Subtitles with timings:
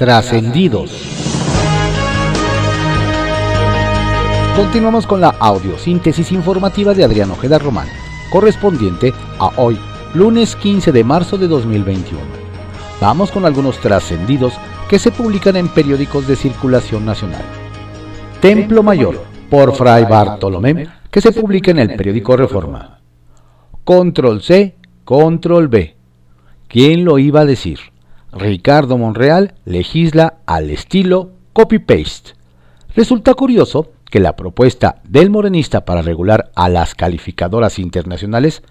[0.00, 0.90] Trascendidos.
[4.56, 7.86] Continuamos con la audiosíntesis informativa de Adrián Ojeda Román,
[8.32, 9.78] correspondiente a hoy,
[10.14, 12.18] lunes 15 de marzo de 2021.
[12.98, 14.54] Vamos con algunos trascendidos
[14.88, 17.44] que se publican en periódicos de circulación nacional.
[18.40, 19.20] Templo Mayor,
[19.50, 23.02] por Fray Bartolomé, que se publica en el periódico Reforma.
[23.84, 25.94] Control C, Control B.
[26.68, 27.80] ¿Quién lo iba a decir?
[28.32, 32.34] Ricardo Monreal legisla al estilo copy-paste.
[32.94, 38.62] Resulta curioso que la propuesta del morenista para regular a las calificadoras internacionales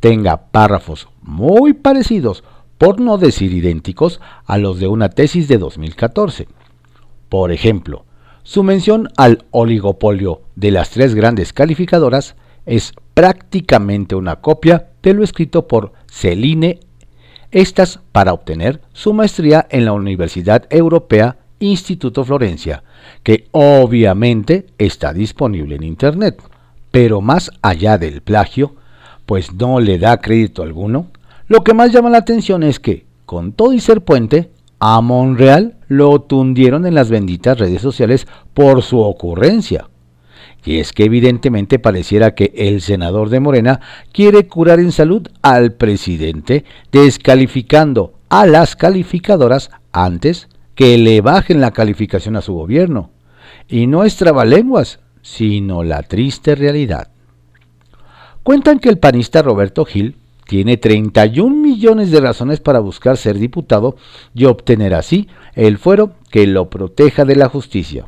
[0.00, 2.44] tenga párrafos muy parecidos,
[2.76, 6.48] por no decir idénticos, a los de una tesis de 2014.
[7.28, 8.04] Por ejemplo,
[8.42, 15.24] su mención al oligopolio de las tres grandes calificadoras es prácticamente una copia de lo
[15.24, 16.80] escrito por Celine,
[17.50, 22.82] estas para obtener su maestría en la Universidad Europea Instituto Florencia,
[23.22, 26.42] que obviamente está disponible en Internet,
[26.90, 28.74] pero más allá del plagio,
[29.26, 31.08] pues no le da crédito alguno,
[31.48, 35.76] lo que más llama la atención es que, con todo y ser puente, a Monreal
[35.88, 39.88] lo tundieron en las benditas redes sociales por su ocurrencia.
[40.64, 43.80] Y es que evidentemente pareciera que el senador de Morena
[44.12, 51.70] quiere curar en salud al presidente, descalificando a las calificadoras antes que le bajen la
[51.70, 53.10] calificación a su gobierno.
[53.68, 57.08] Y no es trabalenguas, sino la triste realidad.
[58.42, 63.96] Cuentan que el panista Roberto Gil tiene 31 millones de razones para buscar ser diputado
[64.34, 68.06] y obtener así el fuero que lo proteja de la justicia.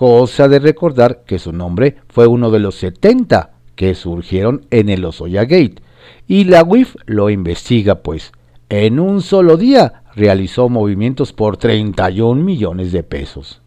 [0.00, 5.04] Cosa de recordar que su nombre fue uno de los 70 que surgieron en el
[5.04, 5.82] Osoya Gate
[6.26, 8.32] y la UIF lo investiga pues
[8.70, 13.60] en un solo día realizó movimientos por 31 millones de pesos.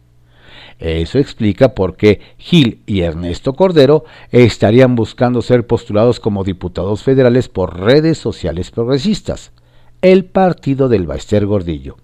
[0.80, 7.48] Eso explica por qué Gil y Ernesto Cordero estarían buscando ser postulados como diputados federales
[7.48, 9.52] por redes sociales progresistas,
[10.02, 11.94] el partido del Baester Gordillo.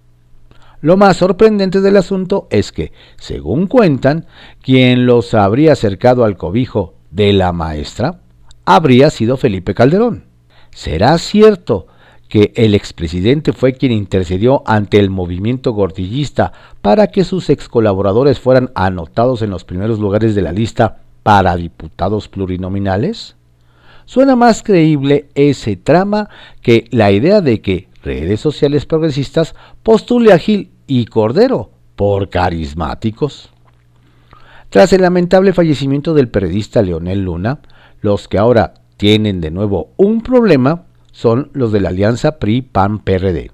[0.83, 4.27] Lo más sorprendente del asunto es que, según cuentan,
[4.63, 8.21] quien los habría acercado al cobijo de la maestra
[8.65, 10.25] habría sido Felipe Calderón.
[10.71, 11.87] ¿Será cierto
[12.29, 18.39] que el expresidente fue quien intercedió ante el movimiento gordillista para que sus ex colaboradores
[18.39, 23.37] fueran anotados en los primeros lugares de la lista para diputados plurinominales?
[24.07, 26.31] Suena más creíble ese trama
[26.63, 33.51] que la idea de que redes sociales progresistas postule a Gil y Cordero por carismáticos.
[34.71, 37.61] Tras el lamentable fallecimiento del periodista Leonel Luna,
[38.01, 43.51] los que ahora tienen de nuevo un problema son los de la alianza PRI-PAN-PRD.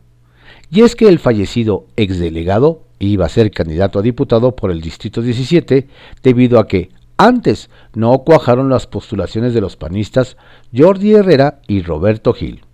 [0.70, 5.22] Y es que el fallecido exdelegado iba a ser candidato a diputado por el Distrito
[5.22, 5.88] 17
[6.22, 10.36] debido a que antes no cuajaron las postulaciones de los panistas
[10.76, 12.65] Jordi Herrera y Roberto Gil.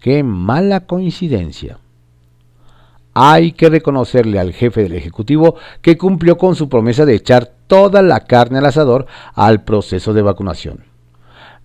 [0.00, 1.78] ¡Qué mala coincidencia!
[3.14, 8.00] Hay que reconocerle al jefe del Ejecutivo que cumplió con su promesa de echar toda
[8.02, 10.88] la carne al asador al proceso de vacunación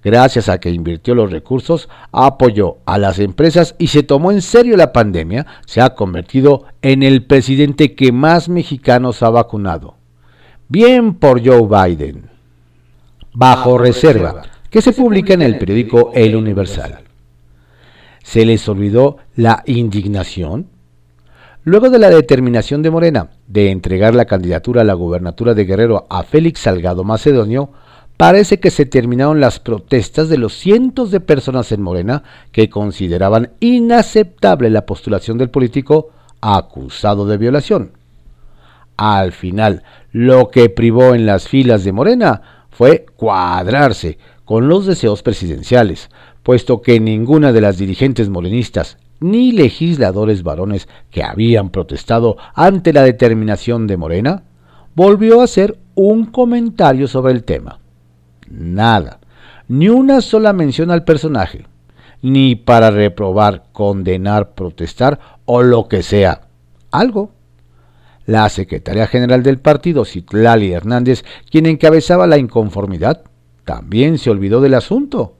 [0.04, 4.76] gracias a que invirtió los recursos, apoyó a las empresas y se tomó en serio
[4.76, 9.96] la pandemia, se ha convertido en el presidente que más mexicanos ha vacunado.
[10.68, 12.30] Bien por Joe Biden.
[13.34, 17.00] Bajo reserva, que se publica en el periódico El Universal.
[18.24, 20.68] ¿Se les olvidó la indignación?
[21.66, 26.08] Luego de la determinación de Morena de entregar la candidatura a la gubernatura de Guerrero
[26.10, 27.70] a Félix Salgado Macedonio,
[28.18, 33.52] parece que se terminaron las protestas de los cientos de personas en Morena que consideraban
[33.60, 36.10] inaceptable la postulación del político
[36.42, 37.92] acusado de violación.
[38.98, 45.24] Al final, lo que privó en las filas de Morena fue cuadrarse con los deseos
[45.24, 46.10] presidenciales,
[46.44, 53.04] puesto que ninguna de las dirigentes morenistas ni legisladores varones que habían protestado ante la
[53.04, 54.44] determinación de Morena
[54.96, 57.80] volvió a hacer un comentario sobre el tema
[58.54, 59.20] nada,
[59.68, 61.66] ni una sola mención al personaje,
[62.22, 66.42] ni para reprobar, condenar, protestar o lo que sea.
[66.92, 67.32] Algo.
[68.26, 73.24] La secretaria general del partido, Citlali Hernández, quien encabezaba la inconformidad,
[73.66, 75.36] también se olvidó del asunto.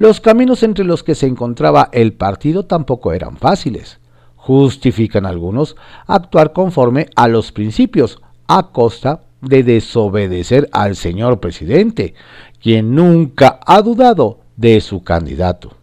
[0.00, 4.00] Los caminos entre los que se encontraba el partido tampoco eran fáciles.
[4.34, 5.76] Justifican algunos
[6.06, 12.14] actuar conforme a los principios, a costa de desobedecer al señor presidente,
[12.62, 15.76] quien nunca ha dudado de su candidato,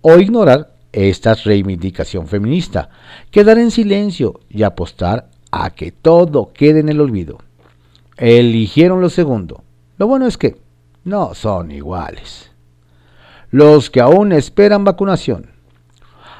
[0.00, 2.90] o ignorar esta reivindicación feminista,
[3.30, 7.38] quedar en silencio y apostar a que todo quede en el olvido.
[8.16, 9.62] Eligieron lo segundo.
[9.98, 10.56] Lo bueno es que
[11.04, 12.51] no son iguales.
[13.52, 15.50] Los que aún esperan vacunación.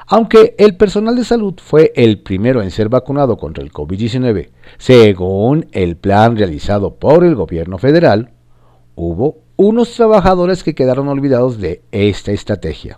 [0.07, 4.49] Aunque el personal de salud fue el primero en ser vacunado contra el COVID-19,
[4.79, 8.31] según el plan realizado por el gobierno federal,
[8.95, 12.97] hubo unos trabajadores que quedaron olvidados de esta estrategia.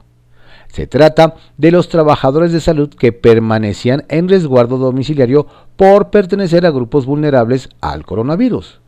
[0.70, 5.46] Se trata de los trabajadores de salud que permanecían en resguardo domiciliario
[5.76, 8.80] por pertenecer a grupos vulnerables al coronavirus.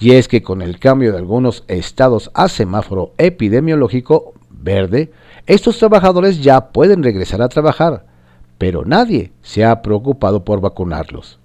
[0.00, 5.10] Y es que con el cambio de algunos estados a semáforo epidemiológico verde,
[5.46, 8.04] estos trabajadores ya pueden regresar a trabajar,
[8.58, 11.38] pero nadie se ha preocupado por vacunarlos.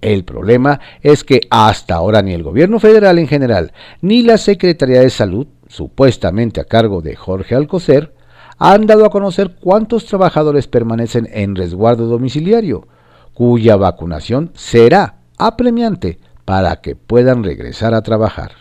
[0.00, 5.00] El problema es que hasta ahora ni el gobierno federal en general, ni la Secretaría
[5.00, 8.12] de Salud, supuestamente a cargo de Jorge Alcocer,
[8.58, 12.88] han dado a conocer cuántos trabajadores permanecen en resguardo domiciliario,
[13.32, 18.52] cuya vacunación será apremiante para que puedan regresar a trabajar.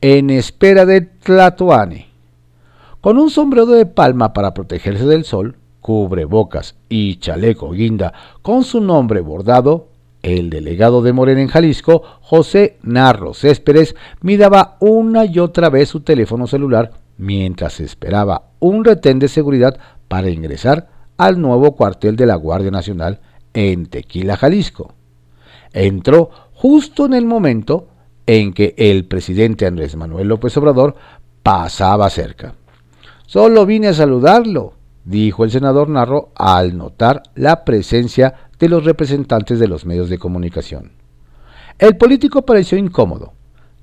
[0.00, 2.09] En espera de Tlatoane.
[3.00, 8.12] Con un sombrero de palma para protegerse del sol, cubrebocas y chaleco guinda
[8.42, 9.88] con su nombre bordado,
[10.22, 16.00] el delegado de Morena en Jalisco, José Narro Céspedes, miraba una y otra vez su
[16.00, 22.34] teléfono celular mientras esperaba un retén de seguridad para ingresar al nuevo cuartel de la
[22.34, 23.20] Guardia Nacional
[23.54, 24.92] en Tequila, Jalisco.
[25.72, 27.88] Entró justo en el momento
[28.26, 30.96] en que el presidente Andrés Manuel López Obrador
[31.42, 32.54] pasaba cerca.
[33.30, 34.72] Solo vine a saludarlo,
[35.04, 40.18] dijo el senador Narro al notar la presencia de los representantes de los medios de
[40.18, 40.90] comunicación.
[41.78, 43.32] El político pareció incómodo,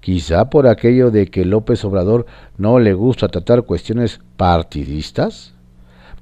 [0.02, 2.26] quizá por aquello de que López Obrador
[2.58, 5.54] no le gusta tratar cuestiones partidistas.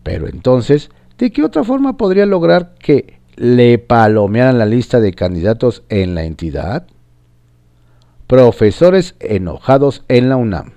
[0.03, 5.81] Pero entonces, ¿de qué otra forma podría lograr que le palomearan la lista de candidatos
[5.89, 6.85] en la entidad?
[8.27, 10.74] Profesores enojados en la UNAM.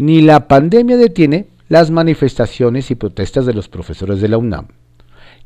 [0.00, 4.68] Ni la pandemia detiene las manifestaciones y protestas de los profesores de la UNAM.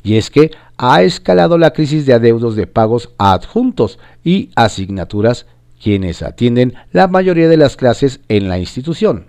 [0.05, 5.47] Y es que ha escalado la crisis de adeudos de pagos adjuntos y asignaturas
[5.83, 9.27] quienes atienden la mayoría de las clases en la institución.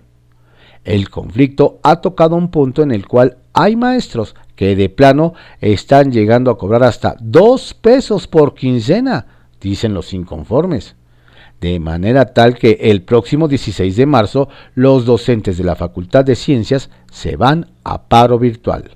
[0.84, 6.12] El conflicto ha tocado un punto en el cual hay maestros que de plano están
[6.12, 9.26] llegando a cobrar hasta dos pesos por quincena,
[9.60, 10.94] dicen los inconformes.
[11.60, 16.36] De manera tal que el próximo 16 de marzo los docentes de la Facultad de
[16.36, 18.90] Ciencias se van a paro virtual.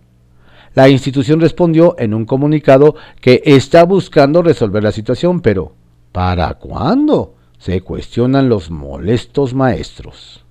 [0.75, 5.73] La institución respondió en un comunicado que está buscando resolver la situación, pero
[6.12, 7.35] ¿para cuándo?
[7.61, 10.45] se cuestionan los molestos maestros.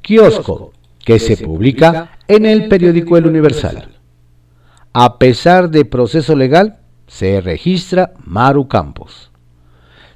[0.00, 0.72] Kiosco,
[1.04, 3.98] que se publica en el periódico El Universal.
[4.92, 6.78] A pesar de proceso legal,
[7.08, 9.27] se registra Maru Campos.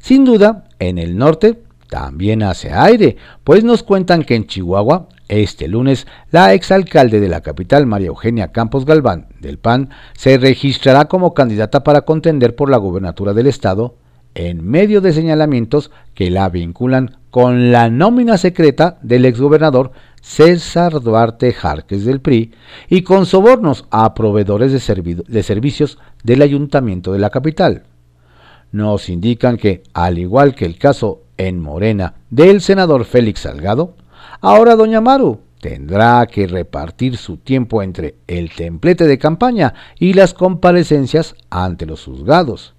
[0.02, 5.68] Sin duda, en el norte también hace aire, pues nos cuentan que en Chihuahua, este
[5.68, 11.34] lunes, la exalcalde de la capital, María Eugenia Campos Galván, del PAN, se registrará como
[11.34, 13.94] candidata para contender por la gubernatura del estado
[14.34, 21.52] en medio de señalamientos que la vinculan con la nómina secreta del exgobernador César Duarte
[21.52, 22.50] Jarques del PRI
[22.88, 27.84] y con sobornos a proveedores de, de, servicios del ayuntamiento de la capital.
[28.72, 33.94] Nos indican que, al igual que el caso en Morena del senador Félix Salgado,
[34.40, 40.34] ahora doña Maru tendrá que repartir su tiempo entre el templete de campaña y las
[40.34, 42.74] comparecencias ante los juzgados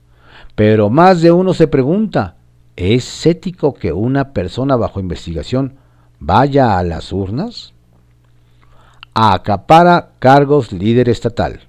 [0.56, 2.36] pero más de uno se pregunta,
[2.76, 5.78] ¿es ético que una persona bajo investigación
[6.20, 7.74] vaya a las urnas?
[9.16, 11.62] Acapara cargos líder estatal.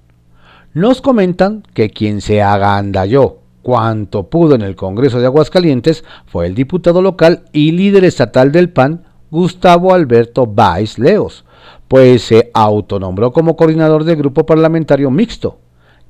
[0.74, 6.54] Nos comentan que quien se agandalló cuanto pudo en el Congreso de Aguascalientes fue el
[6.54, 9.02] diputado local y líder estatal del PAN,
[9.32, 11.44] Gustavo Alberto Báez Leos,
[11.88, 15.58] pues se autonombró como coordinador del grupo parlamentario mixto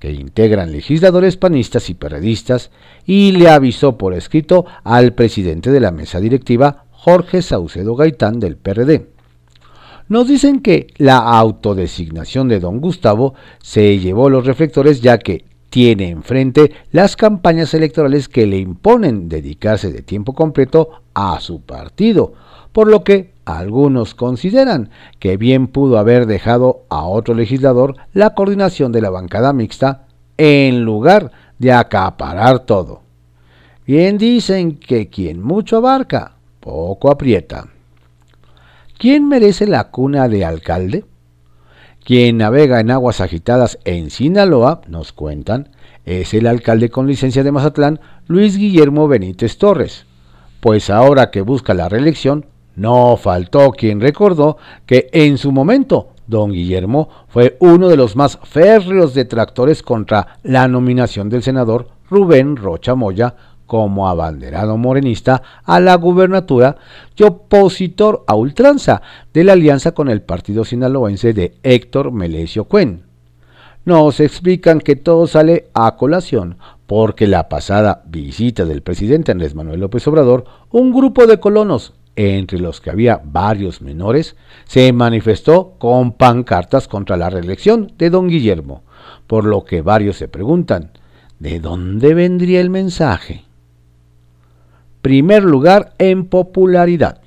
[0.05, 2.71] que integran legisladores panistas y periodistas,
[3.07, 8.59] y le avisó por escrito al presidente de la mesa directiva, Jorge Saucedo Gaitán del
[8.59, 9.07] PRD.
[10.09, 13.33] Nos dicen que la autodesignación de don Gustavo
[13.63, 19.91] se llevó los reflectores ya que tiene enfrente las campañas electorales que le imponen dedicarse
[19.91, 22.35] de tiempo completo a su partido,
[22.71, 28.93] por lo que algunos consideran que bien pudo haber dejado a otro legislador la coordinación
[28.93, 33.03] de la bancada mixta en lugar de acaparar todo.
[33.85, 37.67] Bien dicen que quien mucho abarca, poco aprieta.
[38.97, 41.05] ¿quién merece la cuna de alcalde?
[42.05, 45.71] Quien navega en aguas agitadas en Sinaloa, nos cuentan,
[46.05, 50.05] es el alcalde con licencia de Mazatlán, Luis Guillermo Benítez Torres.
[50.61, 52.45] Pues ahora que busca la reelección,
[52.77, 58.39] no faltó quien recordó que en su momento don Guillermo fue uno de los más
[58.43, 63.35] férreos detractores contra la nominación del senador Rubén Rocha Moya
[63.67, 66.77] como abanderado morenista a la gubernatura
[67.17, 69.03] y opositor a ultranza
[69.33, 73.03] de la alianza con el partido sinaloense de Héctor Melesio Cuen.
[73.85, 76.57] Nos explican que todo sale a colación
[76.87, 82.59] porque la pasada visita del presidente Andrés Manuel López Obrador, un grupo de colonos, entre
[82.59, 88.83] los que había varios menores, se manifestó con pancartas contra la reelección de don Guillermo,
[89.27, 90.93] por lo que varios se preguntan,
[91.39, 93.44] ¿de dónde vendría el mensaje?
[95.05, 97.21] Primer lugar en popularidad.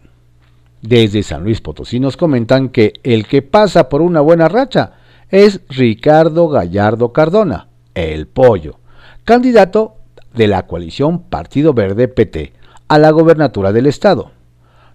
[0.82, 4.94] Desde San Luis Potosí nos comentan que el que pasa por una buena racha
[5.30, 8.80] es Ricardo Gallardo Cardona, el pollo,
[9.24, 9.98] candidato
[10.34, 12.54] de la coalición Partido Verde PT
[12.88, 14.32] a la gobernatura del estado.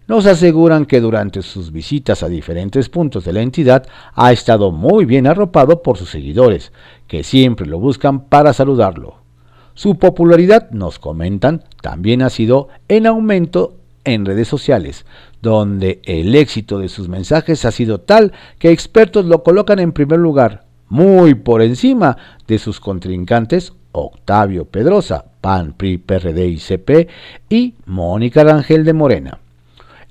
[0.08, 5.04] Nos aseguran que durante sus visitas a diferentes puntos de la entidad ha estado muy
[5.04, 6.72] bien arropado por sus seguidores,
[7.06, 9.21] que siempre lo buscan para saludarlo.
[9.74, 13.74] Su popularidad, nos comentan, también ha sido en aumento
[14.04, 15.06] en redes sociales,
[15.40, 20.18] donde el éxito de sus mensajes ha sido tal que expertos lo colocan en primer
[20.18, 27.08] lugar, muy por encima de sus contrincantes Octavio Pedrosa, PAN, PRI, PRD y CP,
[27.48, 29.38] y Mónica Rangel de Morena.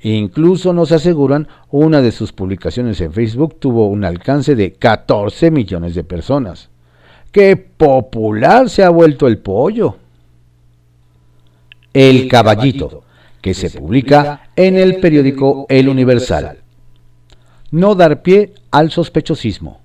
[0.03, 5.94] Incluso nos aseguran, una de sus publicaciones en Facebook tuvo un alcance de 14 millones
[5.94, 6.71] de personas.
[7.31, 9.97] ¡Qué popular se ha vuelto el pollo!
[11.93, 13.03] El Caballito,
[13.41, 16.59] que se publica en el periódico El Universal.
[17.71, 19.79] No dar pie al sospechosismo.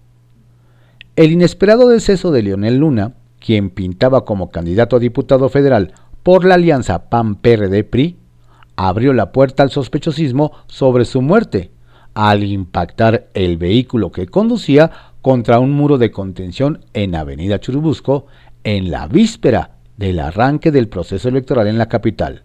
[1.14, 6.54] El inesperado deceso de Leonel Luna, quien pintaba como candidato a diputado federal por la
[6.54, 8.16] alianza PAN-PRD-PRI,
[8.74, 11.70] abrió la puerta al sospechosismo sobre su muerte,
[12.16, 18.24] al impactar el vehículo que conducía contra un muro de contención en Avenida Churubusco
[18.64, 22.44] en la víspera del arranque del proceso electoral en la capital.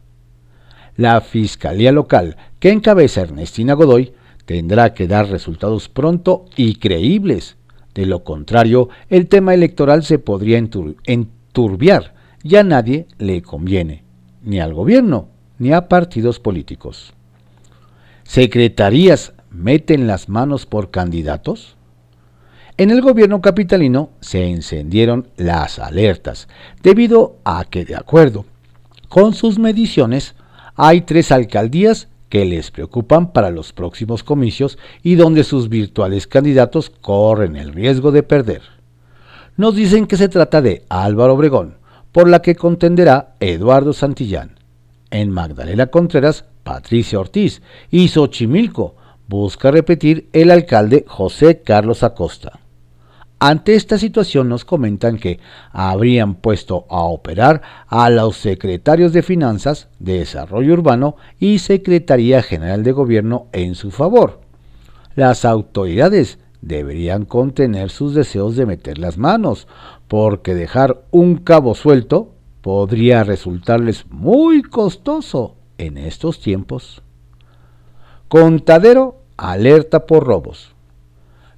[0.97, 4.11] La Fiscalía Local, que encabeza Ernestina Godoy,
[4.45, 7.55] tendrá que dar resultados pronto y creíbles.
[7.93, 12.13] De lo contrario, el tema electoral se podría enturbiar
[12.43, 14.03] y a nadie le conviene,
[14.43, 17.13] ni al gobierno, ni a partidos políticos.
[18.23, 21.75] ¿Secretarías meten las manos por candidatos?
[22.77, 26.47] En el gobierno capitalino se encendieron las alertas,
[26.81, 28.45] debido a que, de acuerdo
[29.09, 30.35] con sus mediciones,
[30.75, 36.89] hay tres alcaldías que les preocupan para los próximos comicios y donde sus virtuales candidatos
[36.89, 38.61] corren el riesgo de perder.
[39.57, 41.75] Nos dicen que se trata de Álvaro Obregón,
[42.13, 44.57] por la que contenderá Eduardo Santillán.
[45.09, 48.95] En Magdalena Contreras, Patricia Ortiz y Xochimilco
[49.31, 52.59] busca repetir el alcalde José Carlos Acosta.
[53.39, 55.39] Ante esta situación nos comentan que
[55.71, 62.83] habrían puesto a operar a los secretarios de Finanzas, de Desarrollo Urbano y Secretaría General
[62.83, 64.41] de Gobierno en su favor.
[65.15, 69.65] Las autoridades deberían contener sus deseos de meter las manos,
[70.09, 77.01] porque dejar un cabo suelto podría resultarles muy costoso en estos tiempos.
[78.27, 80.75] Contadero alerta por robos.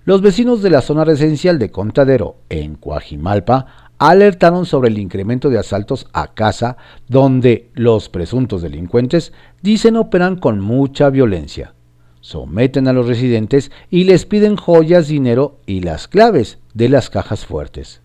[0.06, 5.60] Los vecinos de la zona residencial de Contadero, en Coajimalpa, alertaron sobre el incremento de
[5.60, 6.76] asaltos a casa,
[7.08, 11.74] donde los presuntos delincuentes dicen operan con mucha violencia.
[12.20, 17.46] Someten a los residentes y les piden joyas, dinero y las claves de las cajas
[17.46, 18.03] fuertes.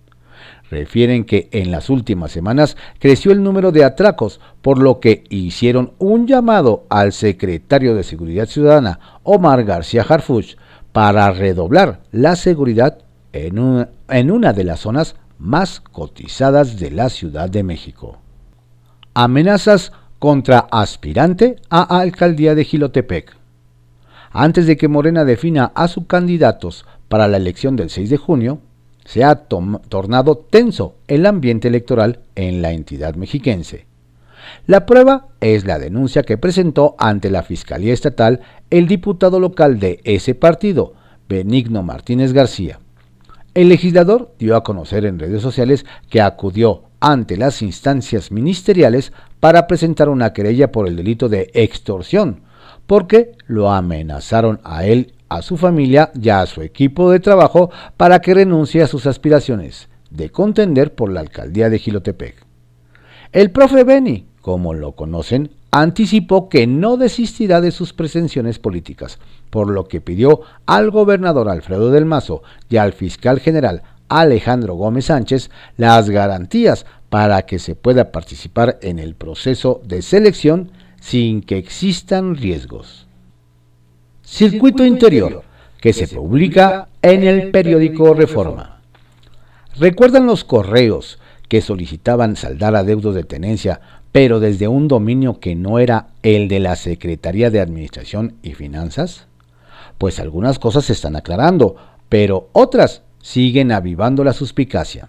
[0.71, 5.93] Refieren que en las últimas semanas creció el número de atracos, por lo que hicieron
[5.99, 10.57] un llamado al secretario de Seguridad Ciudadana, Omar García Harfuch,
[10.93, 12.99] para redoblar la seguridad
[13.33, 18.19] en una, de las zonas más cotizadas de la Ciudad de México.
[19.15, 23.37] Amenazas contra aspirante a alcaldía de Gilotepec.
[24.31, 28.61] Antes de que Morena defina a sus candidatos para la elección del 6 de junio,
[29.09, 33.87] se ha tornado tenso el ambiente electoral en la entidad mexiquense.
[34.67, 40.00] La prueba es la denuncia que presentó ante la Fiscalía Estatal el diputado local de
[40.05, 40.93] ese partido,
[41.27, 42.81] Benigno Martínez García.
[43.55, 49.67] El legislador dio a conocer en redes sociales que acudió ante las instancias ministeriales para
[49.67, 52.43] presentar una querella por el delito de extorsión,
[52.87, 58.21] porque lo amenazaron a él, a su familia y a su equipo de trabajo para
[58.21, 62.37] que renuncie a sus aspiraciones de contender por la alcaldía de Gilotepec.
[63.33, 69.19] El profe Beni, como lo conocen, anticipó que no desistirá de sus pretensiones políticas,
[69.51, 75.07] por lo que pidió al gobernador Alfredo del Mazo y al fiscal general Alejandro Gómez
[75.07, 80.71] Sánchez las garantías para que se pueda participar en el proceso de selección
[81.01, 83.08] sin que existan riesgos.
[84.31, 85.43] Circuito Interior,
[85.81, 88.83] que se publica en el periódico Reforma.
[89.77, 91.19] ¿Recuerdan los correos
[91.49, 93.81] que solicitaban saldar adeudos de tenencia,
[94.13, 99.27] pero desde un dominio que no era el de la Secretaría de Administración y Finanzas?
[99.97, 101.75] Pues algunas cosas se están aclarando,
[102.09, 105.09] pero otras siguen avivando la suspicacia.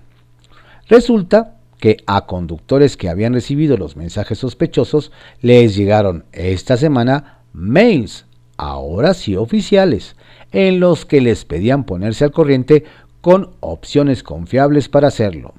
[0.88, 5.12] Resulta que a conductores que habían recibido los mensajes sospechosos
[5.42, 8.26] les llegaron esta semana mails,
[8.60, 10.18] ahora sí oficiales,
[10.51, 12.84] en los que les pedían ponerse al corriente
[13.22, 15.54] con opciones confiables para hacerlo.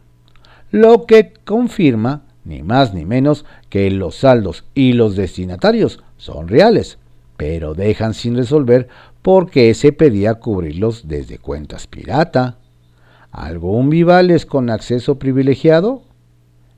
[0.70, 6.98] Lo que confirma, ni más ni menos, que los saldos y los destinatarios son reales,
[7.38, 8.88] pero dejan sin resolver
[9.22, 12.58] por qué se pedía cubrirlos desde cuentas pirata.
[13.32, 16.02] ¿Algún Vivales con acceso privilegiado?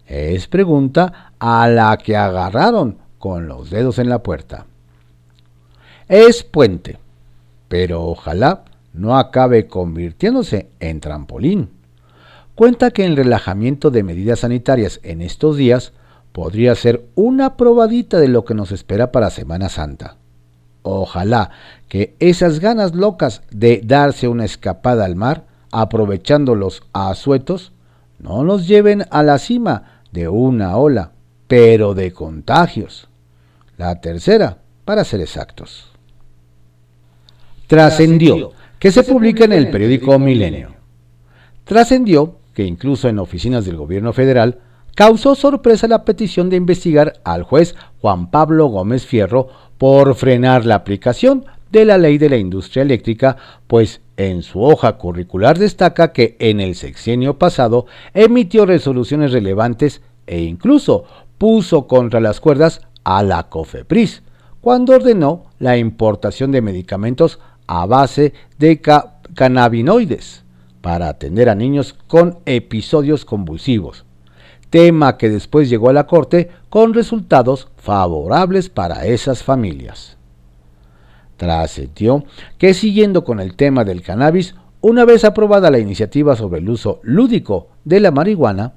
[0.06, 4.66] Es pregunta a la que agarraron con los dedos en la puerta.
[6.12, 6.98] Es puente,
[7.68, 11.70] pero ojalá no acabe convirtiéndose en trampolín.
[12.54, 15.94] Cuenta que el relajamiento de medidas sanitarias en estos días
[16.32, 20.16] podría ser una probadita de lo que nos espera para Semana Santa.
[20.82, 21.48] Ojalá
[21.88, 27.72] que esas ganas locas de darse una escapada al mar, aprovechando los asuetos,
[28.18, 31.12] no nos lleven a la cima de una ola,
[31.46, 33.08] pero de contagios.
[33.78, 35.91] La tercera, para ser exactos.
[37.72, 40.74] Trascendió, que se publica en el periódico Milenio.
[41.64, 44.58] Trascendió que incluso en oficinas del gobierno federal
[44.94, 50.74] causó sorpresa la petición de investigar al juez Juan Pablo Gómez Fierro por frenar la
[50.74, 56.36] aplicación de la ley de la industria eléctrica, pues en su hoja curricular destaca que
[56.40, 61.04] en el sexenio pasado emitió resoluciones relevantes e incluso
[61.38, 64.24] puso contra las cuerdas a la COFEPRIS,
[64.60, 67.40] cuando ordenó la importación de medicamentos
[67.72, 68.82] a base de
[69.34, 70.44] cannabinoides
[70.82, 74.04] para atender a niños con episodios convulsivos,
[74.68, 80.18] tema que después llegó a la Corte con resultados favorables para esas familias.
[81.38, 82.24] Trascendió
[82.58, 87.00] que siguiendo con el tema del cannabis, una vez aprobada la iniciativa sobre el uso
[87.02, 88.74] lúdico de la marihuana,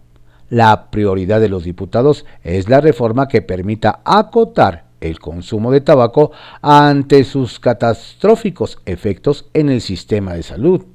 [0.50, 6.32] la prioridad de los diputados es la reforma que permita acotar el consumo de tabaco
[6.62, 10.86] ante sus catastróficos efectos en el sistema de salud.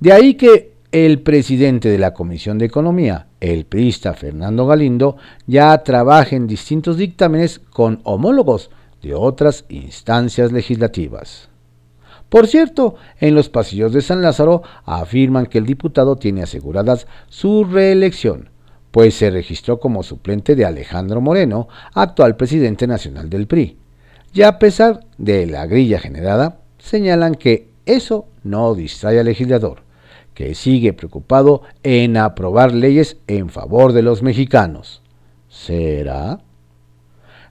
[0.00, 5.76] De ahí que el presidente de la Comisión de Economía, el priista Fernando Galindo, ya
[5.84, 8.70] trabaja en distintos dictámenes con homólogos
[9.02, 11.48] de otras instancias legislativas.
[12.28, 17.64] Por cierto, en los pasillos de San Lázaro afirman que el diputado tiene aseguradas su
[17.64, 18.50] reelección,
[18.90, 23.76] pues se registró como suplente de Alejandro Moreno, actual presidente nacional del PRI.
[24.32, 29.82] Y a pesar de la grilla generada, señalan que eso no distrae al legislador,
[30.34, 35.02] que sigue preocupado en aprobar leyes en favor de los mexicanos.
[35.48, 36.40] ¿Será?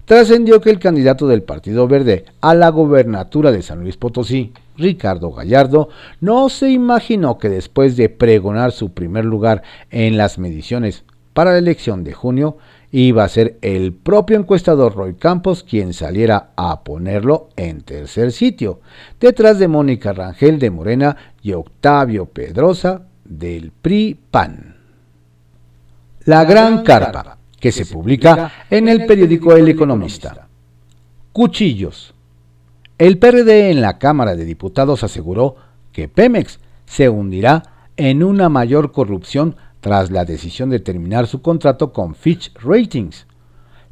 [0.05, 5.31] Trascendió que el candidato del Partido Verde a la gobernatura de San Luis Potosí, Ricardo
[5.31, 5.89] Gallardo,
[6.21, 11.03] no se imaginó que después de pregonar su primer lugar en las mediciones
[11.37, 12.57] para la elección de junio,
[12.91, 18.81] iba a ser el propio encuestador Roy Campos quien saliera a ponerlo en tercer sitio,
[19.19, 24.77] detrás de Mónica Rangel de Morena y Octavio Pedrosa del PRI-PAN.
[26.25, 30.47] La Gran Carpa, que se publica en el periódico El Economista.
[31.33, 32.15] Cuchillos.
[32.97, 35.55] El PRD en la Cámara de Diputados aseguró
[35.91, 37.61] que Pemex se hundirá
[37.95, 43.27] en una mayor corrupción tras la decisión de terminar su contrato con Fitch Ratings.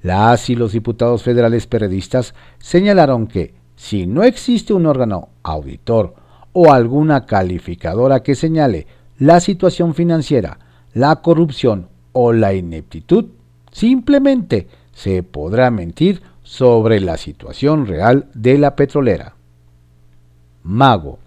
[0.01, 6.15] Las y los diputados federales periodistas señalaron que si no existe un órgano auditor
[6.53, 10.59] o alguna calificadora que señale la situación financiera,
[10.93, 13.25] la corrupción o la ineptitud,
[13.71, 19.35] simplemente se podrá mentir sobre la situación real de la petrolera.
[20.63, 21.19] Mago.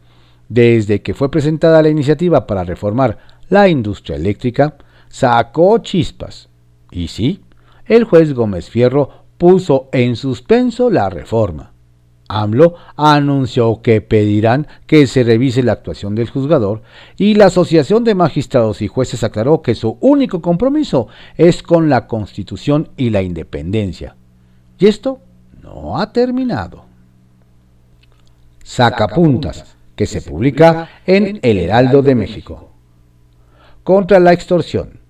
[0.48, 3.18] Desde que fue presentada la iniciativa para reformar
[3.48, 4.76] la industria eléctrica
[5.08, 6.48] sacó chispas.
[6.90, 7.40] Y sí,
[7.86, 11.72] el juez Gómez Fierro puso en suspenso la reforma.
[12.28, 16.82] AMLO anunció que pedirán que se revise la actuación del juzgador
[17.16, 22.06] y la Asociación de Magistrados y Jueces aclaró que su único compromiso es con la
[22.06, 24.14] Constitución y la independencia.
[24.78, 25.20] Y esto
[25.62, 26.84] no ha terminado.
[28.62, 32.67] Sacapuntas, que se publica en El Heraldo de México.
[33.88, 35.00] Contra la extorsión.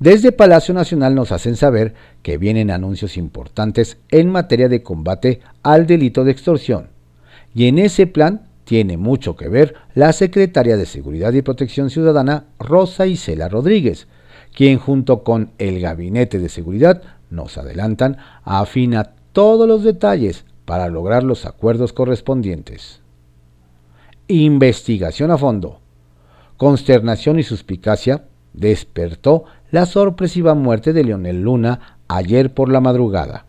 [0.00, 1.92] Desde Palacio Nacional nos hacen saber
[2.22, 6.88] que vienen anuncios importantes en materia de combate al delito de extorsión.
[7.54, 12.46] Y en ese plan tiene mucho que ver la secretaria de Seguridad y Protección Ciudadana,
[12.58, 14.08] Rosa Isela Rodríguez,
[14.56, 21.24] quien junto con el Gabinete de Seguridad nos adelantan afina todos los detalles para lograr
[21.24, 23.02] los acuerdos correspondientes.
[24.28, 25.82] Investigación a fondo.
[26.58, 33.46] Consternación y suspicacia despertó la sorpresiva muerte de Leonel Luna ayer por la madrugada.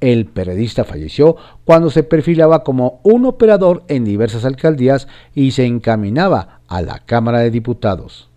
[0.00, 6.60] El periodista falleció cuando se perfilaba como un operador en diversas alcaldías y se encaminaba
[6.68, 8.30] a la Cámara de Diputados.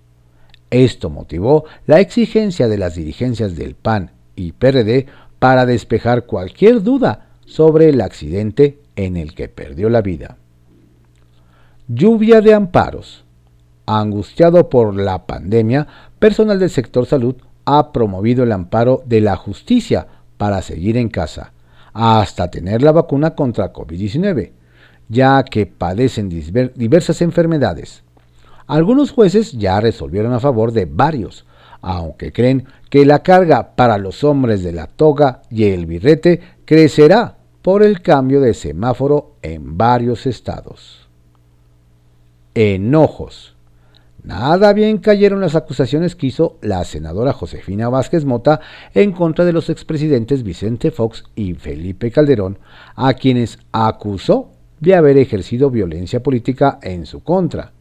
[0.70, 5.08] Esto motivó la exigencia de las dirigencias del PAN y PRD
[5.40, 10.38] para despejar cualquier duda sobre el accidente en el que perdió la vida.
[11.88, 13.25] Lluvia de amparos.
[13.86, 20.08] Angustiado por la pandemia, personal del sector salud ha promovido el amparo de la justicia
[20.38, 21.54] para seguir en casa,
[21.94, 24.52] hasta tener la vacuna contra COVID-19,
[25.08, 28.04] ya que padecen diversas enfermedades.
[28.68, 31.46] Algunos jueces ya resolvieron a favor de varios,
[31.82, 37.38] aunque creen que la carga para los hombres de la toga y el birrete crecerá
[37.62, 41.08] por el cambio de semáforo en varios estados.
[42.56, 43.55] Enojos.
[44.26, 48.60] Nada bien cayeron las acusaciones que hizo la senadora Josefina Vázquez Mota
[48.96, 52.58] en contra de los expresidentes Vicente Fox y Felipe Calderón,
[52.96, 57.72] a quienes acusó de haber ejercido violencia política en su contra.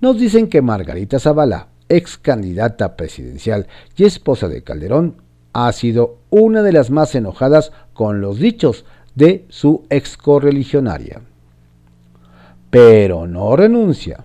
[0.00, 6.64] Nos dicen que Margarita Zavala, ex candidata presidencial y esposa de Calderón, ha sido una
[6.64, 11.20] de las más enojadas con los dichos de su ex correligionaria.
[12.70, 14.24] Pero no renuncia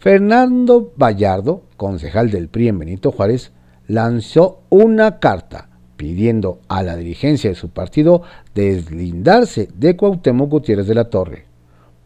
[0.00, 3.50] Fernando Vallardo, concejal del PRI en Benito Juárez,
[3.88, 8.22] lanzó una carta pidiendo a la dirigencia de su partido
[8.54, 11.46] deslindarse de Cuauhtémoc Gutiérrez de la Torre,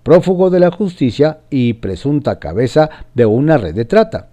[0.03, 4.31] prófugo de la justicia y presunta cabeza de una red de trata.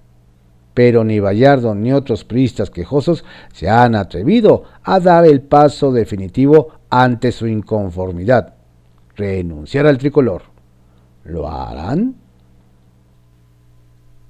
[0.73, 6.69] Pero ni Vallardo ni otros priistas quejosos se han atrevido a dar el paso definitivo
[6.89, 8.53] ante su inconformidad,
[9.17, 10.43] renunciar al tricolor.
[11.25, 12.28] ¿Lo harán?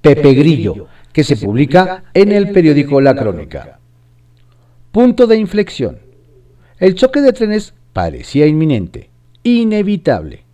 [0.00, 3.78] Pepe Grillo, que se publica en el periódico La Crónica.
[4.92, 5.98] Punto de inflexión.
[6.78, 9.10] El choque de trenes parecía inminente,
[9.42, 10.44] inevitable.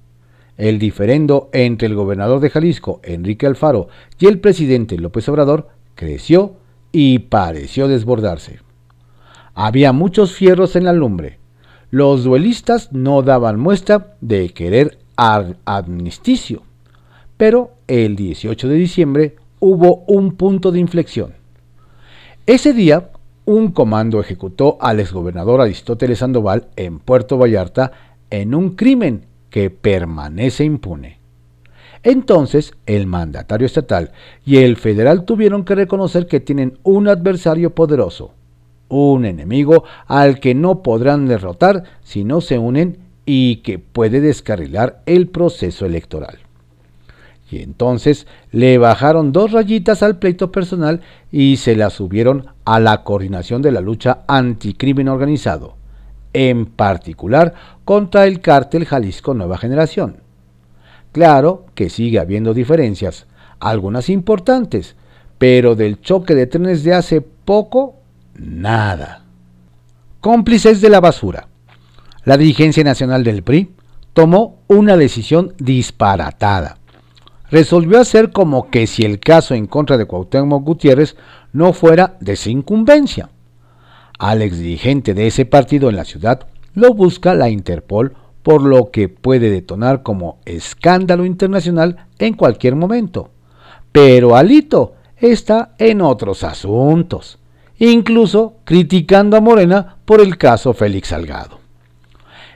[0.56, 6.56] El diferendo entre el gobernador de Jalisco, Enrique Alfaro, y el presidente López Obrador creció
[6.90, 8.60] y pareció desbordarse.
[9.54, 11.38] Había muchos fierros en la lumbre.
[11.90, 16.62] Los duelistas no daban muestra de querer amnisticio.
[17.36, 21.34] Pero el 18 de diciembre hubo un punto de inflexión.
[22.46, 23.10] Ese día,
[23.44, 27.92] un comando ejecutó al exgobernador Aristóteles Sandoval en Puerto Vallarta
[28.30, 31.18] en un crimen que permanece impune.
[32.02, 34.12] Entonces, el mandatario estatal
[34.44, 38.32] y el federal tuvieron que reconocer que tienen un adversario poderoso,
[38.88, 45.02] un enemigo al que no podrán derrotar si no se unen y que puede descarrilar
[45.06, 46.45] el proceso electoral.
[47.50, 53.04] Y entonces le bajaron dos rayitas al pleito personal y se la subieron a la
[53.04, 55.76] coordinación de la lucha anticrimen organizado,
[56.32, 57.54] en particular
[57.84, 60.18] contra el cártel Jalisco Nueva Generación.
[61.12, 63.26] Claro que sigue habiendo diferencias,
[63.60, 64.96] algunas importantes,
[65.38, 67.94] pero del choque de trenes de hace poco,
[68.34, 69.22] nada.
[70.20, 71.46] Cómplices de la basura.
[72.24, 73.70] La dirigencia nacional del PRI
[74.12, 76.78] tomó una decisión disparatada
[77.50, 81.16] resolvió hacer como que si el caso en contra de Cuauhtémoc Gutiérrez
[81.52, 83.30] no fuera de su incumbencia.
[84.18, 89.08] Al exdirigente de ese partido en la ciudad lo busca la Interpol por lo que
[89.08, 93.30] puede detonar como escándalo internacional en cualquier momento.
[93.92, 97.38] Pero Alito está en otros asuntos,
[97.78, 101.58] incluso criticando a Morena por el caso Félix Salgado.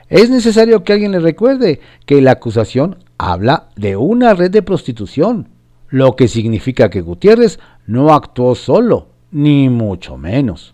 [0.07, 5.49] Es necesario que alguien le recuerde que la acusación habla de una red de prostitución,
[5.89, 10.73] lo que significa que Gutiérrez no actuó solo, ni mucho menos.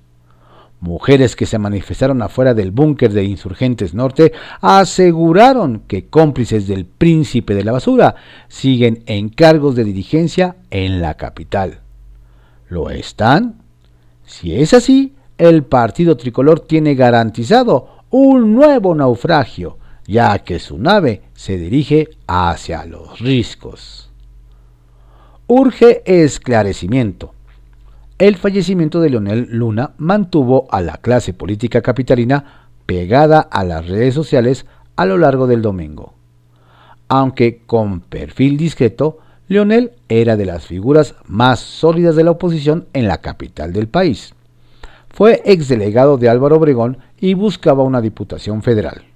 [0.80, 4.32] mujeres que se manifestaron afuera del búnker de Insurgentes Norte
[4.62, 8.16] aseguraron que cómplices del príncipe de la basura
[8.48, 11.80] siguen en cargos de dirigencia en la capital.
[12.70, 13.56] ¿Lo están?
[14.24, 21.22] Si es así, el partido tricolor tiene garantizado un nuevo naufragio, ya que su nave
[21.34, 24.10] se dirige hacia los riscos.
[25.46, 27.34] Urge esclarecimiento.
[28.18, 34.16] El fallecimiento de Leonel Luna mantuvo a la clase política capitalina pegada a las redes
[34.16, 34.66] sociales
[34.96, 36.14] a lo largo del domingo.
[37.10, 43.08] Aunque con perfil discreto, Leonel era de las figuras más sólidas de la oposición en
[43.08, 44.34] la capital del país.
[45.10, 49.07] Fue exdelegado de Álvaro Obregón y buscaba una diputación federal.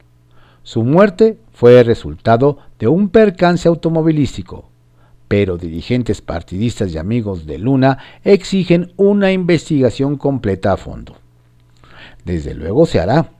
[0.63, 4.69] Su muerte fue resultado de un percance automovilístico,
[5.28, 11.15] pero dirigentes partidistas y amigos de Luna exigen una investigación completa a fondo.
[12.26, 13.32] Desde luego se hará.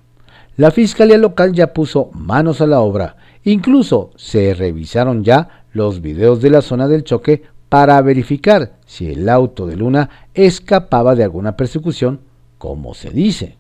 [0.58, 6.42] La Fiscalía Local ya puso manos a la obra, incluso se revisaron ya los videos
[6.42, 11.56] de la zona del choque para verificar si el auto de Luna escapaba de alguna
[11.56, 12.20] persecución,
[12.58, 13.58] como se dice.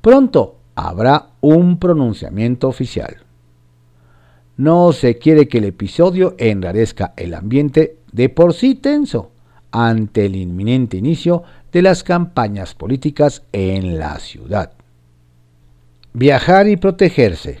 [0.00, 3.18] Pronto habrá un pronunciamiento oficial.
[4.56, 9.32] No se quiere que el episodio enrarezca el ambiente de por sí tenso
[9.72, 14.72] ante el inminente inicio de las campañas políticas en la ciudad.
[16.12, 17.60] Viajar y protegerse.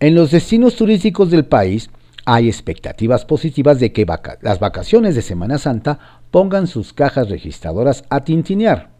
[0.00, 1.90] En los destinos turísticos del país,
[2.24, 4.06] hay expectativas positivas de que
[4.42, 8.90] las vacaciones de Semana Santa pongan sus cajas registradoras a tintinear.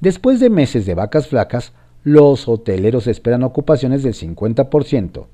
[0.00, 1.72] Después de meses de vacas flacas,
[2.04, 5.26] los hoteleros esperan ocupaciones del 50%,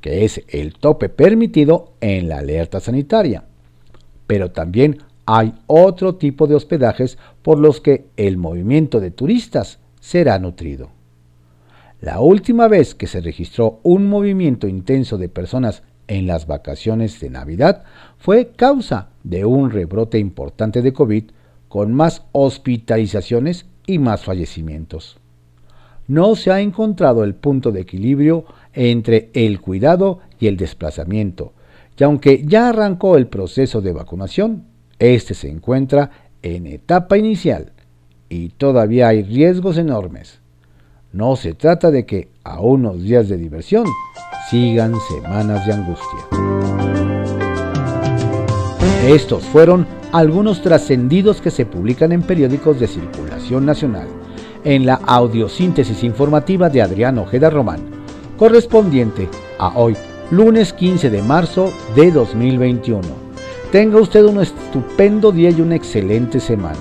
[0.00, 3.44] que es el tope permitido en la alerta sanitaria.
[4.26, 10.38] Pero también hay otro tipo de hospedajes por los que el movimiento de turistas será
[10.38, 10.90] nutrido.
[12.00, 17.30] La última vez que se registró un movimiento intenso de personas en las vacaciones de
[17.30, 17.84] Navidad
[18.18, 21.24] fue causa de un rebrote importante de COVID
[21.68, 25.19] con más hospitalizaciones y más fallecimientos.
[26.10, 31.52] No se ha encontrado el punto de equilibrio entre el cuidado y el desplazamiento,
[31.96, 34.64] y aunque ya arrancó el proceso de vacunación,
[34.98, 36.10] este se encuentra
[36.42, 37.70] en etapa inicial
[38.28, 40.40] y todavía hay riesgos enormes.
[41.12, 43.84] No se trata de que a unos días de diversión
[44.50, 46.26] sigan semanas de angustia.
[49.06, 54.08] Estos fueron algunos trascendidos que se publican en periódicos de circulación nacional,
[54.64, 57.80] en la audiosíntesis informativa de Adrián Ojeda Román,
[58.36, 59.96] correspondiente a hoy,
[60.30, 63.00] lunes 15 de marzo de 2021.
[63.72, 66.78] Tenga usted un estupendo día y una excelente semana.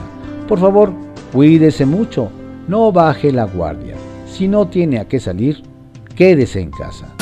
[0.48, 0.92] Por favor,
[1.32, 2.30] cuídese mucho,
[2.68, 3.96] no baje la guardia.
[4.28, 5.62] Si no tiene a qué salir,
[6.16, 7.19] quédese en casa.